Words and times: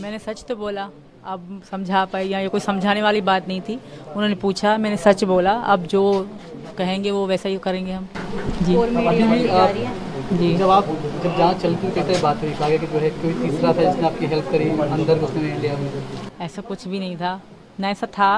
मैंने 0.00 0.18
सच 0.18 0.44
तो 0.48 0.54
बोला 0.56 0.88
अब 1.24 1.62
समझा 1.70 2.04
पाई 2.04 2.28
या 2.28 2.38
ये 2.40 2.48
कोई 2.48 2.60
समझाने 2.60 3.02
वाली 3.02 3.20
बात 3.20 3.48
नहीं 3.48 3.60
थी। 3.60 3.74
उन्होंने 4.08 4.34
पूछा 4.34 4.76
मैंने 4.76 4.96
सच 4.96 5.24
बोला 5.24 5.52
अब 5.72 5.82
जो 5.86 6.02
कहेंगे 6.78 7.10
वो 7.10 7.26
वैसा 7.26 7.48
ही 7.48 7.58
करेंगे 7.58 7.92
हम। 7.92 8.08
जी। 8.62 8.74
अभी 8.74 9.22
भी 9.22 9.48
आप 9.48 9.74
जी। 10.32 10.54
जब 10.56 10.70
आप 10.70 10.86
जब 11.24 11.36
जाँच 11.38 11.60
चलती 11.62 11.90
कैसे 11.94 12.20
बात 12.22 12.42
हुई 12.42 12.54
आगे 12.62 12.78
कि 12.78 12.86
जो 12.86 12.98
है 12.98 13.10
कोई 13.10 13.32
तीसरा 13.42 13.72
था 13.72 13.82
जिसने 13.82 14.06
आपकी 14.06 14.26
हेल्प 14.26 14.50
करी 14.52 14.70
अंदर 14.70 15.18
उसने 15.18 15.42
में 15.42 15.54
इंडिया 15.54 15.76
में? 15.76 15.90
ऐसा 16.40 16.62
कुछ 16.62 16.88
भी 16.88 16.98
नहीं 16.98 17.16
था। 17.16 17.40
ना 17.80 17.90
ऐसा 17.90 18.06
था 18.06 18.32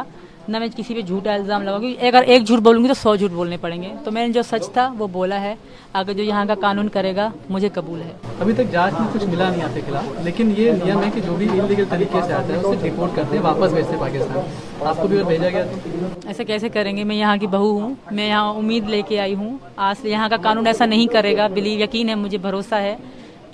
ना 0.48 0.58
मैं 0.58 0.68
किसी 0.70 0.94
पे 0.94 1.02
झूठा 1.02 1.34
इल्ज़ाम 1.34 1.62
लगाऊँगी 1.62 1.94
अगर 2.06 2.22
एक 2.24 2.44
झूठ 2.44 2.60
बोलूँगी 2.60 2.88
तो 2.88 2.94
सौ 2.94 3.16
झूठ 3.16 3.30
बोलने 3.32 3.56
पड़ेंगे। 3.58 3.88
तो 4.04 4.10
मैंने 4.10 4.32
जो 4.32 4.42
सच 4.44 4.68
था 4.76 4.86
वो 4.96 5.06
बोला 5.10 5.36
है। 5.38 5.56
अगर 5.94 6.12
जो 6.12 6.22
यहाँ 6.22 6.46
का 6.46 6.54
कानून 6.56 6.88
करेगा 6.88 7.32
मुझे 7.50 7.68
कबूल 7.68 7.98
है। 8.00 8.14
अभी 8.40 8.52
तक 8.52 8.70
जाँच 8.70 8.92
में 8.94 9.12
कुछ 9.12 9.24
मिला 9.24 9.48
नहीं 9.50 9.62
आपके 9.62 9.80
खिलाफ 9.82 10.24
लेकिन 10.24 10.50
ये 10.52 10.72
नियम 10.74 10.98
है 11.00 11.10
कि 11.10 11.20
जो 11.20 11.36
भी 11.36 11.44
इलीगल 11.46 11.84
तरीके 11.86 12.22
से 12.22 12.32
आता 12.32 12.52
है 12.52 12.58
उसे 12.60 12.82
डिपोर्ट 12.82 13.14
करते 13.16 13.36
हैं 13.36 13.42
वापस 13.42 13.72
भेजते 13.72 13.96
पाकिस्तान। 13.98 14.86
आपको 14.86 15.08
भी 15.08 15.16
अगर 15.16 15.28
भेजा 15.28 15.48
गया 15.48 15.64
तो? 15.64 16.30
ऐसा 16.30 16.44
कैसे 16.44 16.68
करेंगे? 16.70 17.04
मैं 17.04 17.16
यहाँ 17.16 17.38
की 17.38 17.46
बहू 17.48 17.70
हूँ 17.70 17.96
मैं 18.12 18.28
यहाँ 18.28 18.52
उम्मीद 18.54 18.88
लेके 18.88 19.18
आई 19.18 19.34
हूँ। 19.34 19.58
आज 19.80 20.06
यहाँ 20.06 20.28
का 20.30 20.36
कानून 20.38 20.66
ऐसा 20.66 20.86
नहीं 20.86 21.08
करेगा। 21.08 21.48
बिलीव 21.50 21.80
यकीन 21.82 22.08
है 22.08 22.14
मुझे 22.16 22.38
भरोसा 22.40 22.76
है। 22.78 22.98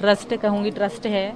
ट्रस्ट 0.00 0.34
कहूँगी 0.36 0.70
ट्रस्ट 0.72 1.06
है। 1.06 1.26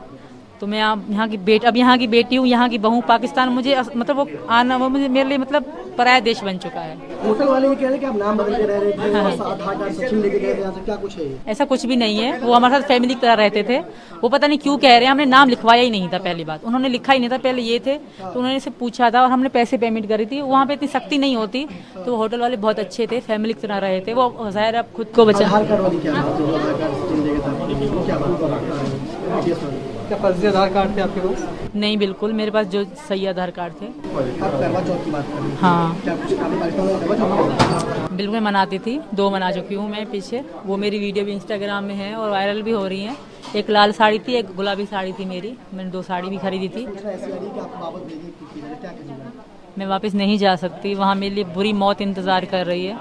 तो 0.60 0.66
मैं 0.66 0.78
यहाँ 0.78 1.05
यहाँ 1.10 1.28
की 1.28 1.36
बेटी 1.38 1.66
अब 1.66 1.77
यहाँ 1.77 1.97
की 1.98 2.06
बेटी 2.08 2.36
हूँ 2.36 2.47
यहाँ 2.47 2.69
की 2.69 2.78
बहू 2.80 3.00
पाकिस्तान 3.08 3.48
मुझे 3.50 3.77
मतलब 3.97 4.16
वो 4.16 4.28
आना 4.50 4.77
वो 4.77 4.88
मुझे 4.88 5.08
मेरे 5.08 5.28
लिए 5.28 5.38
मतलब 5.38 5.72
पराया 5.98 6.20
देश 6.20 6.42
बन 6.44 6.58
चुका 6.58 6.80
है। 6.80 6.97
होटल 7.24 7.47
वाले 7.47 7.69
ये 7.69 7.74
कह 7.74 7.88
रहे 7.88 7.98
कि 7.98 8.06
आप 8.06 8.16
नाम 8.16 8.36
बदल 8.38 8.56
के 8.56 8.66
रह 8.66 8.78
रहे 8.78 8.92
थे 8.92 8.97
और 9.10 9.27
आधार 9.42 9.77
कार्ड 9.78 9.92
सचिन 9.94 10.20
लेके 10.22 10.38
गए 10.38 10.55
थे 10.55 10.60
यहाँ 10.60 10.72
से 10.75 10.80
क्या 10.84 10.97
कुछ 10.97 11.16
है 11.19 11.27
ऐसा 11.48 11.64
कुछ 11.64 11.86
भी 11.86 11.97
नहीं 11.97 12.19
है 12.19 12.38
वो 12.41 12.52
हमारे 12.55 12.75
साथ 12.75 12.88
फैमिली 12.88 13.14
की 13.14 13.20
तरह 13.20 13.34
रहते 13.34 13.62
थे। 13.62 13.78
वो 14.22 14.28
पता 14.28 14.47
नहीं 14.47 14.58
क्यों 14.58 14.77
कह 14.78 14.88
रहे 14.88 15.05
हैं 15.05 15.10
हमने 15.10 15.25
नाम 15.27 15.48
लिखवाया 15.48 15.82
ही 15.82 15.91
नहीं 15.91 16.08
था 16.08 16.19
पहली 16.20 16.44
बात। 16.44 16.64
उन्होंने 16.64 16.88
लिखा 16.88 17.12
ही 17.12 17.19
नहीं 17.19 17.30
था 17.30 17.38
पहले 17.38 17.62
ये 17.62 17.78
थे 17.86 17.97
तो 17.97 18.38
उन्होंने 18.38 18.60
से 18.60 18.70
पूछा 18.78 19.10
था 19.10 19.22
और 19.22 19.30
हमने 19.30 19.48
पैसे 19.50 19.78
पेमेंट 19.78 20.08
करी 20.08 20.27
थी। 20.27 20.41
वहाँ 20.42 20.66
पे 20.66 20.72
इतनी 20.75 20.88
सख्ती 20.88 21.19
नहीं 21.19 21.36
होती 21.36 21.66
तो 21.97 22.16
होटल 22.16 22.41
वाले 22.41 22.56
बहुत 22.58 22.78
अच्छे 22.78 23.06
थे 23.06 23.20
फैमिली 23.22 23.55
की 23.55 23.60
तरह 23.60 23.78
रहे 23.78 24.00
थे। 24.00 24.12
वो 24.14 24.50
ज़ाहिर 24.50 24.77
है 24.77 24.82
खुद 24.97 25.06
को 25.16 25.27
बचा। 25.27 25.47
क्या 30.08 30.16
फर्जी 30.19 30.47
आधार 30.47 30.72
कार्ड 30.72 30.97
थे 30.97 31.00
आपके 31.00 31.20
पास? 31.20 31.70
नहीं 31.74 31.97
बिल्कुल 31.98 32.33
मेरे 32.33 32.50
पास 32.50 32.66
जो 32.66 32.84
सही 33.08 33.27
आधार 33.27 33.50
कार्ड 33.50 33.72
थे। 33.74 33.86
आप 33.86 34.52
करवा 34.52 34.80
चौथ 34.80 35.05
की 35.05 35.10
बात 35.10 35.27
कर 35.27 35.34
रहे 35.34 35.48
हैं। 35.50 35.56
हाँ। 35.58 36.00
क्या 36.02 36.14
कुछ 36.16 36.38
आपने 36.38 36.56
पाकिस्तान 36.60 36.86
में 36.86 36.98
करवा 37.00 37.14
चौथ 37.16 37.28
किया? 37.58 38.16
बिल्कुल 38.16 38.41
मनाती 38.41 38.78
थी 38.78 38.98
दो 39.14 39.30
मना 39.30 39.50
चुकी 39.52 39.75
हूँ 39.75 39.88
मैं 39.91 40.05
पीछे। 40.10 40.42
वो 40.66 40.77
मेरी 40.77 40.98
वीडियो 40.98 41.25
भी 41.25 41.32
इंस्टाग्राम 41.32 41.84
में 41.84 41.94
है 41.94 42.14
और 42.14 42.30
वायरल 42.30 42.62
भी 42.62 42.70
हो 42.70 42.86
रही 42.86 43.02
है। 43.02 43.16
एक 43.56 43.70
लाल 43.70 43.92
साड़ी 43.92 44.19
थी 44.19 44.34
एक 44.34 44.55
गुलाबी 44.56 44.86
साड़ी 44.86 45.12
थी 45.12 45.25
मेरी। 45.25 45.52
मैंने 45.75 45.91
दो 45.91 46.02
साड़ी 46.02 46.28
भी 46.28 46.38
खरीदी 46.38 46.69
थी। 46.69 46.86
कीजिएगा 46.86 47.66
मैं 49.78 49.86
वापस 49.86 50.14
नहीं 50.14 50.38
जा 50.38 50.55
सकती 50.56 50.94
वहाँ 50.94 51.14
मेरे 51.14 51.34
लिए 51.34 51.44
बुरी 51.55 51.72
मौत 51.75 52.00
इंतज़ार 52.02 52.44
कर 52.47 52.66
रही 52.66 52.84
है। 52.86 52.97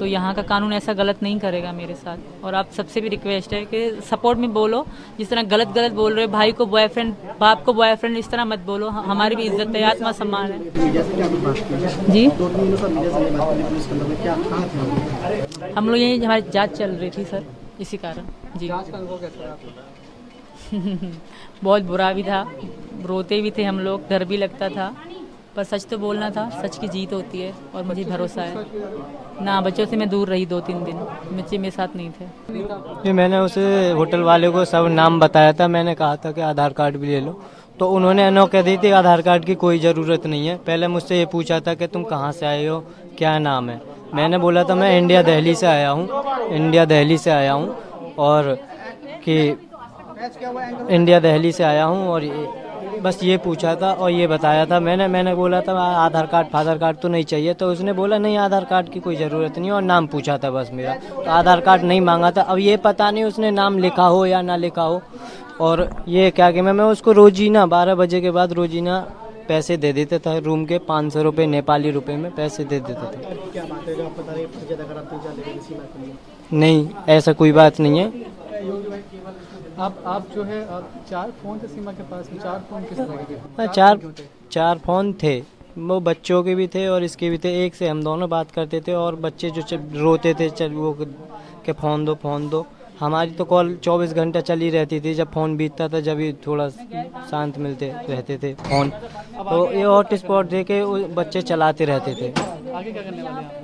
तो 0.00 0.06
यहाँ 0.06 0.32
का 0.34 0.42
कानून 0.42 0.72
ऐसा 0.72 0.92
गलत 0.92 1.22
नहीं 1.22 1.38
करेगा 1.38 1.72
मेरे 1.72 1.94
साथ। 1.94 2.44
और 2.44 2.54
आप 2.54 2.70
सबसे 2.70 3.00
भी 3.00 3.08
रिक्वेस्ट 3.08 3.52
है 3.52 3.64
कि 3.64 3.80
सपोर्ट 4.10 4.38
में 4.38 4.52
बोलो। 4.52 4.86
जिस 5.18 5.30
तरह 5.30 5.42
गलत 5.42 5.68
गलत 5.68 5.92
बोल 5.92 6.14
रहे 6.14 6.24
हो, 6.24 6.30
भाई 6.32 6.52
को 6.52 6.66
बॉयफ्रेंड 6.66 7.14
बाप 7.40 7.64
को 7.64 7.72
बॉयफ्रेंड 7.72 8.16
इस 8.16 8.30
तरह 8.30 8.44
मत 8.44 8.58
बोलो। 8.58 8.88
हमारी 8.88 9.36
भी 9.36 9.42
इज़्ज़त 9.42 9.76
है, 9.76 9.82
आत्मा 9.82 10.12
सम्मान 10.12 10.52
है। 10.52 10.58
जी? 12.10 12.26
हम 15.76 15.88
लोग 15.88 15.96
यही 15.96 16.24
हमारी 16.24 16.42
जाँच 16.50 16.76
चल 16.78 16.90
रही 16.90 17.10
थी, 17.10 17.24
सर, 17.24 17.44
इसी 17.80 17.96
कारण। 17.96 18.24
जी। 18.56 18.70
बहुत 21.64 21.82
बुरा 21.82 22.12
भी 22.12 22.22
था। 22.22 22.42
रोते 23.04 23.40
भी 23.40 23.50
थे 23.50 23.62
हम 23.64 23.78
लोग, 23.80 24.08
डर 24.08 24.24
भी 24.24 24.36
लगता 24.36 24.68
था। 24.68 24.94
पर 25.56 25.64
सच 25.64 25.86
तो 25.86 25.98
बोलना 25.98 26.30
था, 26.30 26.48
सच 26.62 26.76
की 26.78 26.88
जीत 26.88 27.12
होती 27.12 27.40
है 27.40 27.52
और 27.74 27.84
मुझे 27.84 28.04
भरोसा 28.04 28.42
है। 28.42 28.64
ना, 29.42 29.60
बच्चों 29.60 29.86
से 29.86 29.96
मैं 29.96 30.08
दूर 30.08 30.28
रही 30.28 30.46
दो 30.46 30.60
तीन 30.60 30.82
दिन। 30.84 30.96
बच्चे 31.32 31.58
मेरे 31.58 31.70
साथ 31.70 31.96
नहीं 31.96 32.10
थे। 32.10 32.26
जी 33.04 33.12
मैंने 33.12 33.38
उसे 33.38 33.90
होटल 33.92 34.20
वाले 34.22 34.50
को 34.50 34.64
सब 34.64 34.86
नाम 34.90 35.20
बताया 35.20 35.52
था। 35.52 35.68
मैंने 35.68 35.94
कहा 35.94 36.16
था 36.16 36.32
कि 36.32 36.40
आधार 36.42 36.72
कार्ड 36.72 36.96
भी 36.96 37.06
ले 37.06 37.20
लो। 37.20 37.40
तो 37.78 37.88
उन्होंने 37.90 38.26
अनो 38.26 38.46
कह 38.46 38.62
दी 38.62 38.76
थी, 38.76 38.90
आधार 38.90 39.22
कार्ड 39.22 39.44
की 39.44 39.54
कोई 39.56 39.78
ज़रूरत 39.78 40.26
नहीं 40.26 40.46
है। 40.48 40.56
पहले 40.66 40.88
मुझसे 40.88 41.18
ये 41.18 41.26
पूछा 41.26 41.60
था 41.60 41.74
कि 41.74 41.86
तुम 41.86 42.02
कहाँ 42.04 42.32
से 42.32 42.46
आए 42.46 42.66
हो, 42.66 42.78
क्या 43.18 43.38
नाम 43.38 43.70
है? 43.70 43.80
मैंने 44.14 44.38
बोला 44.38 44.64
था, 44.64 44.74
मैं 44.74 44.98
इंडिया 44.98 45.22
दहली 45.22 45.54
से 45.54 45.66
आया 45.66 45.90
हूँ। 45.90 46.48
इंडिया 46.48 46.84
दहली 46.84 47.18
से 47.18 47.30
आया 47.30 47.52
हूँ 47.52 48.14
और 48.18 48.56
कि 49.24 49.36
इंडिया 50.90 51.20
दहली 51.20 51.52
से 51.52 51.64
आया 51.64 51.84
हूँ 51.84 52.08
और 52.08 52.24
बस 53.00 53.18
ये 53.22 53.36
पूछा 53.38 53.74
था 53.76 53.92
और 53.92 54.10
ये 54.10 54.26
बताया 54.26 54.64
था। 54.66 54.78
मैंने 54.80 55.06
मैंने 55.08 55.34
बोला 55.34 55.60
था 55.60 55.72
आधार 55.96 56.26
कार्ड 56.26 56.46
फादर 56.46 56.78
कार्ड 56.78 56.96
तो 56.96 57.08
नहीं 57.08 57.24
चाहिए। 57.24 57.54
तो 57.54 57.70
उसने 57.72 57.92
बोला 57.92 58.18
नहीं 58.18 58.36
आधार 58.38 58.64
कार्ड 58.64 58.88
की 58.88 59.00
कोई 59.00 59.16
ज़रूरत 59.16 59.58
नहीं 59.58 59.70
और 59.70 59.82
नाम 59.82 60.06
पूछा 60.06 60.38
था 60.38 60.50
बस 60.50 60.70
मेरा। 60.72 60.94
तो 60.94 61.30
आधार 61.30 61.60
कार्ड 61.60 61.82
नहीं 61.82 62.00
मांगा 62.00 62.30
था। 62.30 62.42
अब 62.42 62.58
ये 62.58 62.76
पता 62.78 63.10
नहीं 63.10 63.24
उसने 63.24 63.50
नाम 63.50 63.78
लिखा 63.78 64.06
हो 64.06 64.24
या 64.26 64.42
ना 64.42 64.56
लिखा 64.56 64.82
हो। 64.82 65.00
और 65.60 65.88
ये 66.08 66.30
क्या 66.30 66.50
कि 66.50 66.60
मैं 66.60 66.72
मैं 66.72 66.84
उसको 66.86 67.12
रोजीना 67.12 67.66
बारह 67.68 67.94
बजे 67.94 68.20
के 68.20 68.30
बाद 68.30 68.52
रोजीना 68.52 68.98
पैसे 69.48 69.76
दे 69.76 69.92
देते 69.92 70.18
थे। 70.18 70.38
रूम 70.40 70.64
के 70.64 70.78
पाँच 70.80 71.12
सौ 71.12 71.22
रुपये 71.22 71.46
नेपाली 71.46 71.90
रुपए 71.90 72.16
में 72.16 72.30
पैसे 72.30 72.64
दे 72.64 72.80
देते 72.80 73.06
थे। 73.06 73.34
क्या 73.52 73.64
बात 73.64 73.88
है? 73.88 73.94
नहीं। 76.52 76.88
ऐसा 77.08 77.32
कोई 77.32 77.52
बात 77.52 77.80
नहीं 77.80 77.98
है। 77.98 78.08
आप 79.80 80.02
आप 80.06 80.26
जो 80.30 80.42
है 80.44 80.56
आप 80.68 80.90
चार 81.10 81.30
फ़ोन 81.42 81.58
थे 81.58 81.68
सीमा 81.68 81.92
के 81.92 82.02
पास 82.08 82.28
में 82.32 82.38
चार 82.40 82.58
फ़ोन 82.70 82.82
किस 82.84 82.98
तरह 82.98 83.24
के? 83.24 83.34
हाँ, 83.34 83.66
चार 83.68 84.00
चार 84.52 84.78
फ़ोन 84.78 85.12
थे? 85.22 85.38
वो 85.78 85.98
बच्चों 86.00 86.42
के 86.44 86.54
भी 86.54 86.66
थे 86.68 86.86
और 86.88 87.04
इसके 87.04 87.30
भी 87.30 87.38
थे। 87.38 87.52
एक 87.64 87.74
से 87.74 87.88
हम 87.88 88.02
दोनों 88.04 88.28
बात 88.30 88.50
करते 88.50 88.80
थे 88.88 88.92
और 88.94 89.16
बच्चे 89.26 89.50
जो 89.50 89.62
रोते 89.94 90.34
थे 90.40 90.48
चल 90.50 90.72
वो 90.72 90.92
के 91.66 91.72
फ़ोन 91.72 92.04
दो 92.04 92.14
फ़ोन 92.22 92.48
दो। 92.50 92.64
हमारी 93.00 93.30
तो 93.32 93.44
कॉल 93.44 93.74
24 93.84 94.12
घंटा 94.14 94.40
चली 94.50 94.70
रहती 94.70 95.00
थी। 95.00 95.14
जब 95.14 95.32
फ़ोन 95.32 95.56
बीतता 95.56 95.88
था 95.88 96.00
जब 96.08 96.18
ही 96.20 96.32
थोड़ा 96.46 96.68
शांत 96.68 97.58
मिलते 97.58 97.92
रहते 98.08 98.38
थे 98.42 98.52
फ़ोन। 98.62 98.90
तो 98.90 99.64
ये 99.72 99.82
हॉट 99.82 100.14
स्पॉट 100.14 100.48
दे 100.48 100.62
के 100.70 100.84
बच्चे 101.14 101.42
चलाते 101.42 101.84
रहते 101.84 102.14
थे। 102.14 102.32
आगे 102.72 102.92
क्या 102.92 103.02
करने 103.02 103.22
वाले 103.22 103.40
हैं 103.40 103.59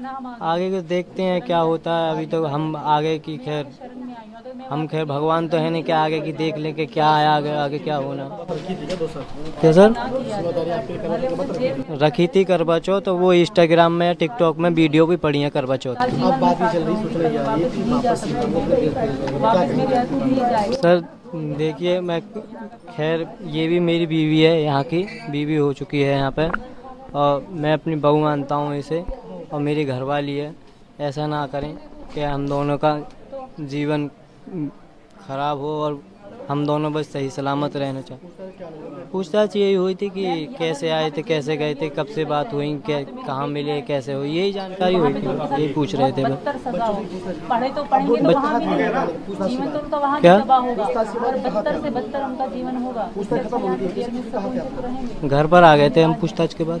आगे 0.00 0.70
के 0.70 0.80
देखते 0.88 1.22
हैं 1.22 1.40
क्या 1.42 1.58
होता 1.60 1.96
है 1.96 2.10
अभी 2.10 2.26
तो 2.26 2.44
हम 2.44 2.76
आगे 2.76 3.18
की 3.18 3.36
खैर 3.38 3.66
हम 4.70 4.86
खैर 4.86 5.04
भगवान 5.04 5.48
तो 5.48 5.56
है 5.56 5.70
नहीं 5.70 5.82
क्या 5.82 5.98
आगे 6.00 6.20
की 6.20 6.32
देख 6.32 6.56
लें 6.58 6.72
कि 6.74 6.86
क्या 6.86 7.08
आया 7.10 7.30
आगे 7.32 7.50
आगे 7.54 7.78
क्या 7.78 7.96
होना। 7.96 8.24
क्या 9.60 9.72
सर? 9.72 9.94
रखी 12.02 12.26
थी 12.26 12.44
करवा 12.44 12.78
चौथ 12.78 13.00
तो 13.00 13.16
वो 13.16 13.32
इंस्टाग्राम 13.32 13.92
में 13.92 14.14
टिकटॉक 14.16 14.58
में 14.58 14.70
वीडियो 14.70 15.06
भी 15.06 15.16
पड़ी 15.18 15.40
है 15.40 15.50
करवा 15.50 15.76
चौथ 15.76 15.96
सर 20.76 21.02
देखिए 21.56 22.00
मैं 22.00 22.20
खैर 22.96 23.26
ये 23.48 23.66
भी 23.68 23.78
मेरी 23.80 24.06
बीवी 24.06 24.40
है 24.40 24.60
यहाँ 24.62 24.82
की 24.84 25.02
बीवी 25.30 25.56
हो 25.56 25.72
चुकी 25.72 26.00
है 26.02 26.12
यहाँ 26.12 26.30
पे 26.38 26.48
और 27.14 27.46
मैं 27.52 27.72
अपनी 27.72 27.96
बहू 27.96 28.18
मानता 28.20 28.54
हूँ 28.54 28.76
इसे। 28.76 29.02
और 29.52 29.60
मेरी 29.60 29.84
घरवाली 29.84 30.36
है 30.36 30.54
ऐसा 31.08 31.26
ना 31.26 31.46
करें 31.52 31.72
कि 32.14 32.20
हम 32.20 32.46
दोनों 32.48 32.76
का 32.84 32.92
जीवन 33.60 34.08
खराब 35.26 35.58
हो 35.58 35.70
और 35.84 36.00
हम 36.48 36.64
दोनों 36.66 36.92
बस 36.92 37.08
सही 37.12 37.28
सलामत 37.30 37.76
रहना 37.76 38.00
चाहते 38.02 38.28
पूछताछ 39.12 39.54
यही 39.56 39.74
हुई 39.74 39.94
थी 40.00 40.08
कि 40.10 40.24
कैसे 40.58 40.88
आए 40.90 41.10
थे 41.16 41.22
कैसे 41.22 41.56
गए 41.56 41.74
थे 41.80 41.88
कब 41.96 42.06
से 42.14 42.24
बात 42.32 42.52
हुई 42.52 42.72
कहाँ 42.88 43.46
मिले 43.48 43.80
कैसे 43.90 44.12
हुई 44.12 44.30
यही 44.36 44.52
जानकारी 44.52 44.94
हुई 44.94 45.12
थी 45.14 45.26
यही 45.26 45.68
पूछ 45.72 45.94
रहे 45.94 46.12
थे 46.12 46.24
पढ़े 46.24 47.68
तो 47.70 47.82
पढ़ेंगे 47.84 48.20
तो 48.22 48.30
वहाँ 48.30 48.60
जीवन 48.60 49.70
तो 49.70 49.78
उनका 49.78 49.98
वहाँ 49.98 50.20
क्या? 50.20 50.36
बदतर 50.38 51.80
से 51.82 51.90
बदतर 51.90 52.24
उनका 52.24 52.46
जीवन 52.46 52.76
होगा 52.84 53.10
घर 55.28 55.46
पर 55.46 55.62
आ 55.64 55.76
गए 55.76 55.90
थे 55.96 56.02
हम 56.02 56.14
पूछताछ 56.20 56.54
के 56.54 56.64
बाद। 56.64 56.80